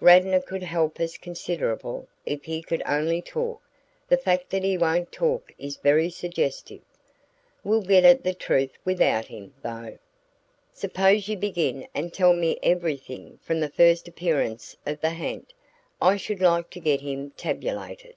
[0.00, 3.60] Radnor could help us considerably if he would only talk
[4.08, 6.80] the fact that he won't talk is very suggestive.
[7.62, 9.98] We'll get at the truth without him, though.
[10.72, 15.52] Suppose you begin and tell me everything from the first appearance of the ha'nt.
[16.00, 18.14] I should like to get him tabulated."